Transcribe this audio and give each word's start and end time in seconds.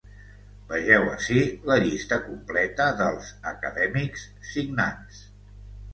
Vegeu 0.71 1.03
ací 1.15 1.43
la 1.71 1.77
llista 1.83 2.19
completa 2.29 2.89
dels 3.03 3.31
acadèmics 3.53 4.29
signants. 4.55 5.25